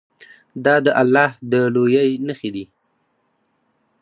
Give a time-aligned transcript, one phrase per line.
[0.65, 2.65] دا د الله د لویۍ نښې دي.